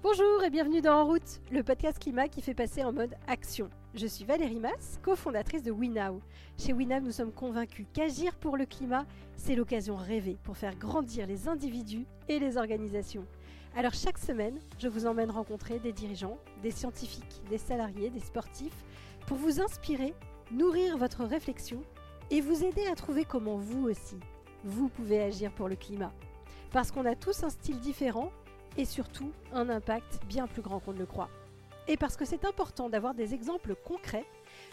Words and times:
Bonjour 0.00 0.44
et 0.44 0.50
bienvenue 0.50 0.80
dans 0.80 1.00
En 1.00 1.06
route, 1.06 1.40
le 1.50 1.64
podcast 1.64 1.98
climat 1.98 2.28
qui 2.28 2.40
fait 2.40 2.54
passer 2.54 2.84
en 2.84 2.92
mode 2.92 3.16
action. 3.26 3.68
Je 3.94 4.06
suis 4.06 4.24
Valérie 4.24 4.60
Mass, 4.60 5.00
cofondatrice 5.02 5.64
de 5.64 5.72
WeNow. 5.72 6.20
Chez 6.56 6.72
WeNow, 6.72 7.00
nous 7.00 7.10
sommes 7.10 7.32
convaincus 7.32 7.84
qu'agir 7.92 8.36
pour 8.36 8.56
le 8.56 8.64
climat, 8.64 9.06
c'est 9.34 9.56
l'occasion 9.56 9.96
rêvée 9.96 10.38
pour 10.44 10.56
faire 10.56 10.76
grandir 10.76 11.26
les 11.26 11.48
individus 11.48 12.06
et 12.28 12.38
les 12.38 12.56
organisations. 12.56 13.26
Alors 13.76 13.92
chaque 13.92 14.18
semaine, 14.18 14.60
je 14.78 14.86
vous 14.86 15.04
emmène 15.04 15.32
rencontrer 15.32 15.80
des 15.80 15.92
dirigeants, 15.92 16.38
des 16.62 16.70
scientifiques, 16.70 17.42
des 17.50 17.58
salariés, 17.58 18.10
des 18.10 18.20
sportifs, 18.20 18.84
pour 19.26 19.36
vous 19.36 19.60
inspirer, 19.60 20.14
nourrir 20.52 20.96
votre 20.96 21.24
réflexion 21.24 21.82
et 22.30 22.40
vous 22.40 22.62
aider 22.62 22.86
à 22.86 22.94
trouver 22.94 23.24
comment 23.24 23.56
vous 23.56 23.88
aussi, 23.88 24.20
vous 24.62 24.88
pouvez 24.88 25.20
agir 25.20 25.50
pour 25.50 25.68
le 25.68 25.74
climat. 25.74 26.12
Parce 26.70 26.92
qu'on 26.92 27.04
a 27.04 27.16
tous 27.16 27.42
un 27.42 27.50
style 27.50 27.80
différent 27.80 28.30
et 28.78 28.86
surtout 28.86 29.32
un 29.52 29.68
impact 29.68 30.20
bien 30.26 30.46
plus 30.46 30.62
grand 30.62 30.80
qu'on 30.80 30.94
ne 30.94 30.98
le 30.98 31.06
croit. 31.06 31.28
Et 31.88 31.96
parce 31.96 32.16
que 32.16 32.24
c'est 32.24 32.44
important 32.44 32.88
d'avoir 32.88 33.14
des 33.14 33.34
exemples 33.34 33.74
concrets, 33.74 34.26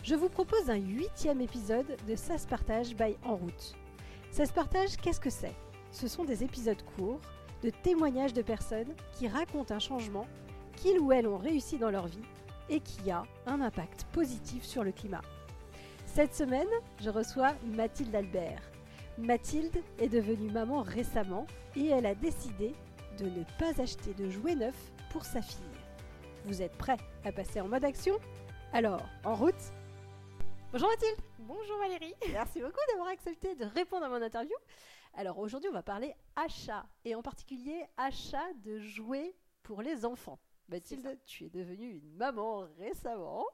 je 0.03 0.15
vous 0.15 0.29
propose 0.29 0.69
un 0.69 0.75
huitième 0.75 1.41
épisode 1.41 1.97
de 2.07 2.15
Ça 2.15 2.35
partage 2.47 2.95
by 2.95 3.17
En 3.25 3.35
route. 3.35 3.75
Ça 4.31 4.45
partage, 4.47 4.97
qu'est-ce 4.97 5.19
que 5.19 5.29
c'est? 5.29 5.55
Ce 5.91 6.07
sont 6.07 6.23
des 6.23 6.43
épisodes 6.43 6.81
courts 6.97 7.21
de 7.63 7.69
témoignages 7.69 8.33
de 8.33 8.41
personnes 8.41 8.93
qui 9.13 9.27
racontent 9.27 9.73
un 9.73 9.79
changement 9.79 10.27
qu'ils 10.75 10.99
ou 10.99 11.11
elles 11.11 11.27
ont 11.27 11.37
réussi 11.37 11.77
dans 11.77 11.89
leur 11.89 12.07
vie 12.07 12.25
et 12.69 12.81
qui 12.81 13.09
a 13.09 13.23
un 13.47 13.61
impact 13.61 14.05
positif 14.11 14.63
sur 14.63 14.83
le 14.83 14.91
climat. 14.91 15.21
Cette 16.05 16.35
semaine, 16.35 16.67
je 17.01 17.09
reçois 17.09 17.53
Mathilde 17.65 18.15
Albert. 18.15 18.61
Mathilde 19.17 19.81
est 19.99 20.09
devenue 20.09 20.51
maman 20.51 20.81
récemment 20.81 21.47
et 21.75 21.87
elle 21.87 22.05
a 22.05 22.15
décidé 22.15 22.73
de 23.17 23.25
ne 23.29 23.43
pas 23.57 23.81
acheter 23.81 24.13
de 24.13 24.29
jouets 24.29 24.55
neufs 24.55 24.91
pour 25.09 25.23
sa 25.25 25.41
fille. 25.41 25.63
Vous 26.45 26.61
êtes 26.61 26.77
prêts 26.77 26.97
à 27.23 27.31
passer 27.31 27.61
en 27.61 27.67
mode 27.67 27.85
action? 27.85 28.19
Alors, 28.73 29.01
en 29.23 29.35
route 29.35 29.55
Bonjour 30.71 30.89
Mathilde 30.89 31.17
Bonjour 31.39 31.77
Valérie 31.79 32.13
Merci 32.33 32.59
beaucoup 32.59 32.79
d'avoir 32.89 33.07
accepté 33.07 33.55
de 33.55 33.65
répondre 33.65 34.05
à 34.05 34.09
mon 34.09 34.21
interview. 34.21 34.55
Alors 35.13 35.39
aujourd'hui, 35.39 35.69
on 35.69 35.73
va 35.73 35.83
parler 35.83 36.13
achat, 36.35 36.85
et 37.05 37.15
en 37.15 37.21
particulier 37.21 37.85
achat 37.95 38.53
de 38.63 38.79
jouets 38.79 39.33
pour 39.63 39.81
les 39.81 40.05
enfants. 40.05 40.39
Mathilde, 40.67 41.17
tu 41.25 41.45
es 41.45 41.49
devenue 41.49 41.91
une 41.91 42.15
maman 42.15 42.67
récemment, 42.77 43.45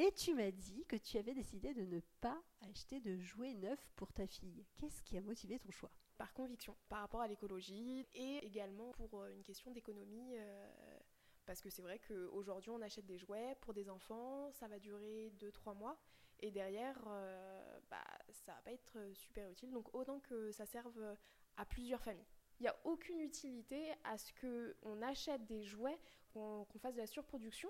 et 0.00 0.12
tu 0.12 0.32
m'as 0.32 0.50
dit 0.50 0.86
que 0.86 0.96
tu 0.96 1.18
avais 1.18 1.34
décidé 1.34 1.74
de 1.74 1.84
ne 1.84 2.00
pas 2.22 2.42
acheter 2.62 3.00
de 3.00 3.18
jouets 3.18 3.52
neufs 3.52 3.92
pour 3.96 4.14
ta 4.14 4.26
fille. 4.26 4.64
Qu'est-ce 4.78 5.02
qui 5.02 5.18
a 5.18 5.20
motivé 5.20 5.58
ton 5.58 5.70
choix? 5.70 5.90
Par 6.16 6.32
conviction, 6.32 6.74
par 6.88 7.00
rapport 7.00 7.20
à 7.20 7.28
l'écologie, 7.28 8.08
et 8.14 8.38
également 8.38 8.92
pour 8.92 9.20
euh, 9.20 9.30
une 9.34 9.42
question 9.42 9.70
d'économie. 9.72 10.38
euh, 10.38 10.98
parce 11.44 11.60
que 11.60 11.68
c'est 11.68 11.82
vrai 11.82 11.98
qu'aujourd'hui, 11.98 12.70
on 12.70 12.80
achète 12.80 13.04
des 13.04 13.18
jouets 13.18 13.54
pour 13.60 13.74
des 13.74 13.90
enfants, 13.90 14.50
ça 14.52 14.68
va 14.68 14.78
durer 14.78 15.34
2-3 15.38 15.76
mois. 15.76 16.00
Et 16.38 16.50
derrière, 16.50 16.98
euh, 17.06 17.80
bah, 17.90 18.02
ça 18.30 18.54
va 18.54 18.62
pas 18.62 18.72
être 18.72 18.96
super 19.12 19.50
utile. 19.50 19.70
Donc 19.70 19.94
autant 19.94 20.20
que 20.20 20.50
ça 20.50 20.64
serve 20.64 21.16
à 21.58 21.66
plusieurs 21.66 22.02
familles. 22.02 22.28
Il 22.58 22.62
n'y 22.62 22.68
a 22.68 22.76
aucune 22.84 23.20
utilité 23.20 23.92
à 24.04 24.16
ce 24.16 24.32
qu'on 24.40 25.02
achète 25.02 25.44
des 25.44 25.62
jouets, 25.62 25.98
qu'on 26.32 26.64
qu'on 26.64 26.78
fasse 26.78 26.94
de 26.94 27.00
la 27.00 27.06
surproduction. 27.06 27.68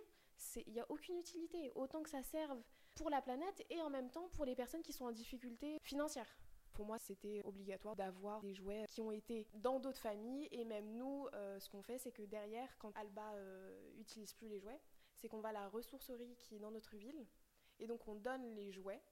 Il 0.67 0.73
n'y 0.73 0.81
a 0.81 0.87
aucune 0.91 1.19
utilité. 1.19 1.73
Autant 1.75 2.03
que 2.03 2.11
ça 2.11 2.23
serve 2.23 2.61
pour 2.97 3.11
la 3.11 3.23
planète 3.23 3.65
et 3.71 3.81
en 3.81 3.91
même 3.91 4.11
temps 4.11 4.29
pour 4.29 4.45
les 4.45 4.55
personnes 4.55 4.83
qui 4.83 4.93
sont 4.93 5.05
en 5.05 5.13
difficulté 5.13 5.79
financière. 5.83 6.27
Pour 6.73 6.87
moi, 6.87 6.99
c'était 6.99 7.43
obligatoire 7.45 7.97
d'avoir 7.97 8.41
des 8.41 8.55
jouets 8.55 8.85
qui 8.89 9.01
ont 9.01 9.13
été 9.13 9.47
dans 9.55 9.81
d'autres 9.81 10.01
familles. 10.01 10.49
Et 10.51 10.65
même 10.65 10.97
nous, 10.97 11.27
euh, 11.35 11.59
ce 11.59 11.69
qu'on 11.69 11.83
fait, 11.83 11.99
c'est 11.99 12.13
que 12.13 12.23
derrière, 12.23 12.77
quand 12.79 12.93
Alba 12.97 13.35
euh, 13.35 13.93
utilise 13.99 14.33
plus 14.33 14.49
les 14.49 14.61
jouets, 14.61 14.81
c'est 15.15 15.29
qu'on 15.29 15.41
va 15.41 15.51
à 15.51 15.53
la 15.53 15.69
ressourcerie 15.69 16.37
qui 16.39 16.57
est 16.57 16.61
dans 16.61 16.71
notre 16.71 16.97
ville. 16.97 17.27
Et 17.79 17.87
donc, 17.87 18.07
on 18.09 18.15
donne 18.15 18.55
les 18.55 18.73
jouets. 18.73 19.03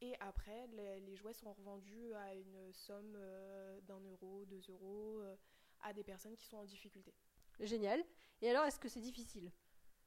Et 0.00 0.14
après, 0.20 0.66
les, 0.68 1.00
les 1.00 1.16
jouets 1.16 1.32
sont 1.32 1.52
revendus 1.52 2.12
à 2.14 2.34
une 2.34 2.72
somme 2.72 3.14
euh, 3.16 3.80
d'un 3.82 4.00
euro, 4.00 4.44
deux 4.46 4.62
euros, 4.68 5.20
euh, 5.20 5.36
à 5.80 5.92
des 5.92 6.04
personnes 6.04 6.36
qui 6.36 6.46
sont 6.46 6.58
en 6.58 6.64
difficulté. 6.64 7.14
Génial. 7.60 8.02
Et 8.42 8.50
alors, 8.50 8.64
est-ce 8.64 8.78
que 8.78 8.88
c'est 8.88 9.00
difficile? 9.00 9.50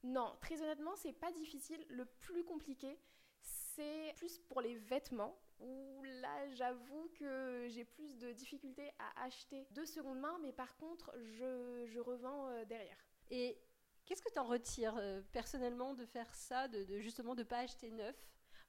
Non, 0.04 0.36
très 0.42 0.62
honnêtement, 0.62 0.96
c'est 0.96 1.14
pas 1.14 1.32
difficile. 1.32 1.86
Le 1.90 2.06
plus 2.06 2.44
compliqué, 2.44 3.00
c'est 3.42 4.14
plus 4.18 4.40
pour 4.40 4.62
les 4.62 4.76
vêtements. 4.76 5.38
Où 5.60 6.04
là, 6.22 6.48
j'avoue 6.54 7.10
que 7.16 7.68
j'ai 7.70 7.84
plus 7.84 8.18
de 8.18 8.32
difficultés 8.32 8.90
à 8.98 9.26
acheter 9.26 9.68
de 9.72 9.84
seconde 9.84 10.20
main, 10.20 10.38
mais 10.42 10.54
par 10.54 10.78
contre, 10.78 11.12
je, 11.18 11.86
je 11.86 12.00
revends 12.00 12.48
euh, 12.48 12.64
derrière. 12.64 12.98
Et 13.30 13.60
qu'est-ce 14.06 14.22
que 14.22 14.32
tu 14.32 14.40
en 14.40 14.46
retires 14.46 14.96
euh, 14.98 15.22
personnellement 15.34 15.94
de 15.96 16.06
faire 16.06 16.34
ça, 16.34 16.70
de, 16.70 16.86
de 16.86 17.00
justement 17.00 17.36
de 17.36 17.44
pas 17.44 17.60
acheter 17.60 17.92
neuf? 17.92 18.16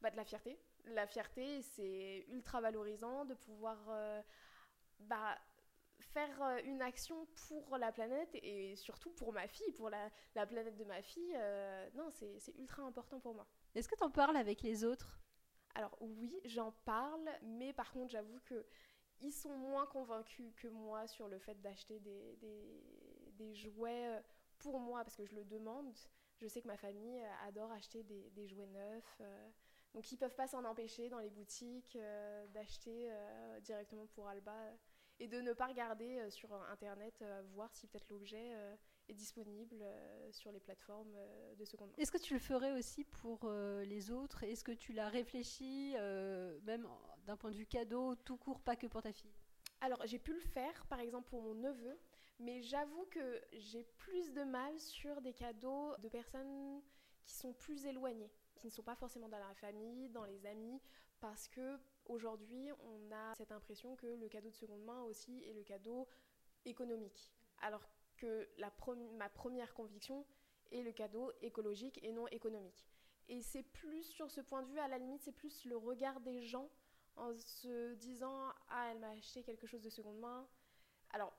Bah, 0.01 0.11
de 0.11 0.17
la 0.17 0.25
fierté. 0.25 0.59
La 0.87 1.07
fierté, 1.07 1.63
c'est 1.63 2.25
ultra 2.29 2.61
valorisant 2.61 3.25
de 3.25 3.35
pouvoir 3.35 3.79
euh, 3.91 4.21
bah, 4.99 5.39
faire 6.01 6.43
euh, 6.43 6.61
une 6.65 6.83
action 6.83 7.27
pour 7.49 7.77
la 7.79 7.93
planète 7.93 8.31
et 8.35 8.77
surtout 8.77 9.11
pour 9.11 9.33
ma 9.33 9.47
fille, 9.47 9.73
pour 9.73 9.91
la, 9.91 10.11
la 10.35 10.47
planète 10.47 10.77
de 10.77 10.85
ma 10.85 11.03
fille. 11.03 11.35
euh, 11.37 11.89
non, 11.95 12.11
c'est 12.11 12.55
ultra 12.59 12.83
important 12.83 13.21
pour 13.21 13.35
moi. 13.35 13.47
Est-ce 13.75 13.89
que 13.89 13.97
tu 13.97 14.05
en 14.05 14.11
parles 14.11 14.37
avec 14.37 14.63
les 14.63 14.85
autres? 14.85 15.21
Alors 15.75 15.97
oui, 16.01 16.35
j'en 16.45 16.73
parle, 16.85 17.31
mais 17.43 17.73
par 17.73 17.93
contre, 17.93 18.11
j'avoue 18.11 18.41
que 18.41 18.67
ils 19.21 19.33
sont 19.33 19.57
moins 19.57 19.87
convaincus 19.87 20.53
que 20.57 20.69
moi 20.69 21.07
sur 21.07 21.29
le 21.29 21.39
fait 21.39 21.61
d'acheter 21.61 22.01
des, 22.01 22.37
des, 22.37 23.31
des 23.33 23.55
jouets 23.55 24.17
euh, 24.17 24.21
pour 24.59 24.81
moi, 24.81 25.05
parce 25.05 25.17
que 25.17 25.27
je 25.27 25.35
le 25.35 25.45
demande. 25.45 25.95
Je 26.39 26.49
sais 26.49 26.63
que 26.63 26.67
ma 26.67 26.79
famille 26.79 27.23
adore 27.47 27.71
acheter 27.73 28.03
des, 28.03 28.31
des 28.31 28.49
jouets 28.49 28.67
neufs. 28.67 29.17
euh, 29.21 29.51
donc 29.93 30.11
ils 30.13 30.17
peuvent 30.17 30.35
pas 30.37 30.47
s'en 30.47 30.65
empêcher 30.65 31.09
dans 31.09 31.19
les 31.19 31.31
boutiques 31.31 31.97
euh, 31.97 32.47
d'acheter 32.49 33.13
directement 33.63 34.07
pour 34.07 34.29
Alba 34.29 34.57
et 35.21 35.29
de 35.29 35.41
ne 35.41 35.53
pas 35.53 35.67
regarder 35.67 36.19
euh, 36.19 36.31
sur 36.31 36.53
internet, 36.73 37.15
euh, 37.23 37.43
voir 37.53 37.73
si 37.75 37.87
peut-être 37.87 38.09
l'objet 38.09 38.53
euh, 38.55 38.75
est 39.09 39.15
disponible 39.15 39.77
euh, 39.83 40.33
sur 40.33 40.51
les 40.51 40.61
plateformes 40.61 41.15
euh, 41.15 41.55
de 41.55 41.65
seconde 41.65 41.91
main. 41.91 41.95
Est-ce 41.99 42.11
que 42.11 42.19
tu 42.19 42.35
le 42.35 42.41
ferais 42.41 42.73
aussi 42.73 43.05
pour 43.05 43.41
euh, 43.45 43.85
les 43.85 44.11
autres? 44.11 44.43
Est-ce 44.45 44.65
que 44.65 44.73
tu 44.73 44.93
l'as 44.93 45.09
réfléchi, 45.09 45.95
euh, 45.97 46.59
même 46.63 46.89
d'un 47.27 47.37
point 47.37 47.51
de 47.51 47.57
vue 47.57 47.67
cadeau, 47.67 48.15
tout 48.17 48.39
court, 48.39 48.61
pas 48.61 48.77
que 48.77 48.87
pour 48.87 49.03
ta 49.03 49.13
fille? 49.13 49.33
Alors, 49.83 50.01
j'ai 50.07 50.19
pu 50.19 50.33
le 50.33 50.41
faire, 50.41 50.87
par 50.87 51.01
exemple, 51.01 51.29
pour 51.29 51.43
mon 51.43 51.55
neveu, 51.55 51.99
mais 52.39 52.63
j'avoue 52.63 53.05
que 53.07 53.41
j'ai 53.53 53.85
plus 53.85 54.33
de 54.33 54.43
mal 54.43 54.79
sur 54.79 55.21
des 55.21 55.35
cadeaux 55.35 55.95
de 55.99 56.09
personnes 56.09 56.83
qui 57.23 57.35
sont 57.35 57.53
plus 57.53 57.85
éloignées, 57.85 58.31
qui 58.57 58.67
ne 58.69 58.73
sont 58.73 58.83
pas 58.83 58.97
forcément 58.97 59.29
dans 59.29 59.39
la 59.39 59.55
famille, 59.55 60.09
dans 60.09 60.25
les 60.25 60.47
amis, 60.47 60.81
parce 61.21 61.49
que 61.49 61.79
aujourd'hui, 62.11 62.71
on 62.81 63.13
a 63.13 63.35
cette 63.37 63.53
impression 63.53 63.97
que 63.97 64.07
le 64.07 64.29
cadeau 64.29 64.51
de 64.51 64.55
seconde 64.55 64.85
main 64.85 65.03
aussi 65.05 65.43
est 65.45 65.53
le 65.53 65.63
cadeau 65.63 66.09
économique. 66.65 67.33
Alors 67.63 67.83
que 68.17 68.49
ma 69.17 69.29
première 69.29 69.73
conviction 69.75 70.27
est 70.73 70.83
le 70.83 70.93
cadeau 70.93 71.33
écologique 71.41 71.99
et 72.03 72.13
non 72.13 72.27
économique. 72.29 72.87
Et 73.29 73.41
c'est 73.41 73.63
plus 73.63 74.03
sur 74.03 74.31
ce 74.31 74.41
point 74.41 74.63
de 74.63 74.69
vue, 74.69 74.79
à 74.79 74.89
la 74.89 74.99
limite, 74.99 75.23
c'est 75.23 75.33
plus 75.33 75.65
le 75.65 75.77
regard 75.77 76.21
des 76.21 76.43
gens 76.43 76.69
en 77.17 77.33
se 77.35 77.95
disant 77.95 78.53
ah 78.69 78.89
elle 78.91 78.99
m'a 78.99 79.11
acheté 79.11 79.43
quelque 79.43 79.67
chose 79.67 79.83
de 79.83 79.91
seconde 79.91 80.19
main. 80.19 80.49
Alors 81.11 81.33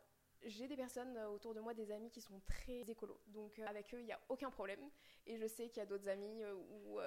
j'ai 0.44 0.68
des 0.68 0.76
personnes 0.76 1.16
euh, 1.18 1.30
autour 1.30 1.54
de 1.54 1.60
moi, 1.60 1.74
des 1.74 1.92
amis 1.92 2.10
qui 2.10 2.22
sont 2.22 2.40
très 2.48 2.82
écolos, 2.90 3.20
donc 3.28 3.60
euh, 3.60 3.66
avec 3.68 3.94
eux 3.94 4.00
il 4.00 4.06
n'y 4.06 4.12
a 4.12 4.20
aucun 4.30 4.50
problème. 4.50 4.90
Et 5.26 5.38
je 5.38 5.46
sais 5.48 5.70
qu'il 5.70 5.78
y 5.78 5.82
a 5.82 5.86
d'autres 5.86 6.08
amis 6.08 6.44
euh, 6.44 6.56
où 6.56 7.00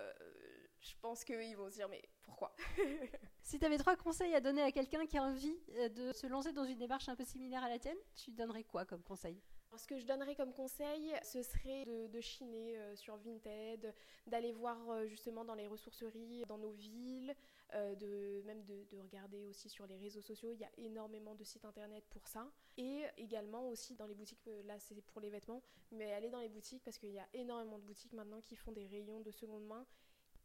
je 0.85 0.95
pense 1.01 1.25
qu'ils 1.25 1.57
vont 1.57 1.69
se 1.71 1.75
dire 1.77 1.89
mais 1.89 2.03
pourquoi? 2.23 2.55
Si 3.43 3.59
tu 3.59 3.67
avais 3.67 3.77
trois 3.77 3.97
conseils 3.97 4.35
à 4.35 4.41
donner 4.41 4.63
à 4.63 4.73
quelqu'un 4.73 5.05
qui 5.07 5.19
a 5.19 5.23
envie 5.23 5.59
euh, 5.77 5.89
de 5.91 6.13
se 6.13 6.27
lancer 6.27 6.53
dans 6.53 6.65
une 6.65 6.79
démarche 6.79 7.09
un 7.09 7.17
peu 7.17 7.25
similaire 7.25 7.63
à 7.63 7.69
la 7.69 7.79
tienne, 7.79 7.99
tu 8.15 8.31
donnerais 8.31 8.65
quoi 8.65 8.87
comme 8.87 9.03
conseil? 9.03 9.39
Ce 9.77 9.89
que 9.89 9.99
je 9.99 10.07
donnerais 10.07 10.37
comme 10.37 10.53
conseil, 10.53 11.13
ce 11.25 11.43
serait 11.43 11.85
de, 11.85 12.07
de 12.07 12.21
chiner 12.21 12.79
euh, 12.79 12.95
sur 12.95 13.17
Vinted, 13.17 13.93
d'aller 14.27 14.53
voir 14.53 14.79
euh, 14.89 15.07
justement 15.07 15.45
dans 15.45 15.57
les 15.57 15.67
ressourceries 15.67 16.45
dans 16.47 16.59
nos 16.59 16.71
villes, 16.71 17.35
euh, 17.75 17.95
de, 17.97 18.43
même 18.47 18.63
de, 18.65 18.85
de 18.93 19.01
regarder 19.01 19.45
aussi 19.47 19.69
sur 19.69 19.87
les 19.89 19.97
réseaux 19.97 20.21
sociaux. 20.23 20.53
Il 20.53 20.61
y 20.61 20.65
a 20.65 20.71
énormément 20.79 21.35
de 21.35 21.43
sites 21.43 21.65
internet 21.65 22.05
pour 22.11 22.29
ça. 22.29 22.49
Et 22.77 23.03
également 23.17 23.69
aussi 23.69 23.97
dans 23.97 24.07
les 24.07 24.15
boutiques, 24.15 24.47
euh, 24.47 24.63
là 24.63 24.79
c'est 24.79 25.01
pour 25.03 25.21
les 25.21 25.31
vêtements, 25.31 25.61
mais 25.91 26.13
aller 26.13 26.31
dans 26.31 26.41
les 26.41 26.49
boutiques 26.49 26.85
parce 26.85 26.99
qu'il 26.99 27.11
y 27.11 27.19
a 27.19 27.27
énormément 27.33 27.79
de 27.79 27.85
boutiques 27.85 28.13
maintenant 28.13 28.41
qui 28.41 28.55
font 28.55 28.71
des 28.71 28.87
rayons 28.87 29.21
de 29.21 29.33
seconde 29.33 29.67
main. 29.67 29.85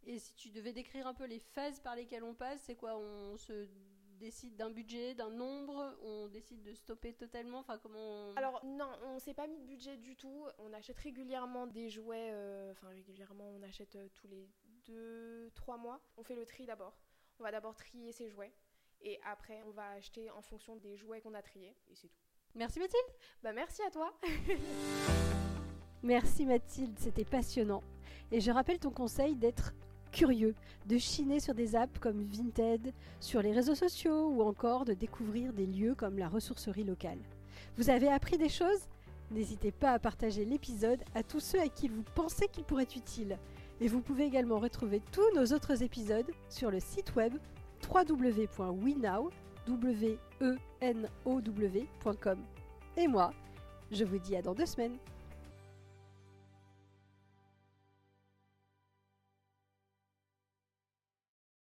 Et 0.06 0.20
si 0.20 0.34
tu 0.36 0.50
devais 0.50 0.74
décrire 0.74 1.08
un 1.08 1.14
peu 1.14 1.26
les 1.26 1.40
phases 1.40 1.80
par 1.80 1.96
lesquelles 1.96 2.24
on 2.24 2.34
passe, 2.34 2.62
c'est 2.62 2.76
quoi? 2.76 2.98
On 2.98 3.38
se 3.38 3.68
décide 4.20 4.56
d'un 4.56 4.70
budget, 4.70 5.16
d'un 5.16 5.30
nombre, 5.30 5.98
on 6.04 6.28
décide 6.28 6.62
de 6.62 6.74
stopper 6.74 7.14
totalement, 7.14 7.60
enfin 7.60 7.78
comment 7.78 8.00
on... 8.00 8.36
Alors 8.36 8.64
non, 8.66 8.90
on 9.06 9.18
s'est 9.18 9.34
pas 9.34 9.48
mis 9.48 9.58
de 9.60 9.66
budget 9.66 9.98
du 9.98 10.16
tout. 10.16 10.46
On 10.60 10.74
achète 10.74 10.98
régulièrement 11.00 11.68
des 11.68 11.90
jouets, 11.90 12.30
euh, 12.32 12.72
enfin 12.72 12.90
régulièrement, 12.90 13.50
on 13.58 13.64
achète 13.64 13.96
euh, 13.96 14.08
tous 14.14 14.28
les 14.28 14.50
2-3 14.88 15.80
mois. 15.80 16.02
On 16.18 16.24
fait 16.24 16.36
le 16.36 16.46
tri 16.46 16.66
d'abord. 16.66 17.00
On 17.40 17.44
va 17.44 17.52
d'abord 17.52 17.76
trier 17.76 18.12
ses 18.12 18.30
jouets. 18.30 18.52
Et 19.02 19.20
après, 19.24 19.62
on 19.66 19.72
va 19.72 19.92
acheter 19.92 20.30
en 20.32 20.42
fonction 20.42 20.76
des 20.76 20.98
jouets 20.98 21.22
qu'on 21.22 21.34
a 21.34 21.42
triés. 21.42 21.76
Et 21.90 21.96
c'est 21.96 22.10
tout. 22.10 22.20
Merci 22.56 22.80
Mathilde 22.80 23.06
Bah 23.44 23.54
merci 23.54 23.82
à 23.84 23.92
toi 23.92 24.12
Merci 26.04 26.46
Mathilde, 26.46 26.98
c'était 27.00 27.26
passionnant. 27.26 27.84
Et 28.32 28.42
je 28.42 28.52
rappelle 28.52 28.80
ton 28.80 28.92
conseil 28.92 29.36
d'être 29.36 29.74
curieux, 30.12 30.56
de 30.88 30.98
chiner 30.98 31.40
sur 31.40 31.54
des 31.54 31.76
apps 31.76 32.00
comme 32.00 32.24
Vinted, 32.24 32.94
sur 33.20 33.42
les 33.42 33.52
réseaux 33.52 33.76
sociaux 33.76 34.30
ou 34.30 34.42
encore 34.42 34.86
de 34.86 34.94
découvrir 34.94 35.54
des 35.54 35.66
lieux 35.66 35.96
comme 35.96 36.18
la 36.18 36.28
ressourcerie 36.28 36.84
locale. 36.84 37.20
Vous 37.78 37.90
avez 37.90 38.08
appris 38.08 38.38
des 38.38 38.50
choses? 38.50 38.88
N'hésitez 39.32 39.72
pas 39.72 39.92
à 39.92 40.00
partager 40.00 40.44
l'épisode 40.44 41.04
à 41.14 41.24
tous 41.24 41.40
ceux 41.40 41.60
à 41.62 41.68
qui 41.68 41.88
vous 41.88 42.04
pensez 42.16 42.48
qu'il 42.48 42.64
pourrait 42.64 42.84
être 42.84 42.96
utile. 42.96 43.38
Et 43.82 43.88
vous 43.88 44.02
pouvez 44.02 44.26
également 44.26 44.60
retrouver 44.60 45.02
tous 45.12 45.34
nos 45.36 45.46
autres 45.56 45.84
épisodes 45.84 46.30
sur 46.50 46.72
le 46.72 46.80
site 46.80 47.16
web 47.16 47.34
www.wenow.com. 47.88 49.20
Et 52.98 53.08
moi, 53.08 53.32
je 53.92 54.04
vous 54.04 54.18
dis 54.18 54.36
à 54.36 54.42
dans 54.42 54.54
deux 54.56 54.66
semaines. 54.66 54.98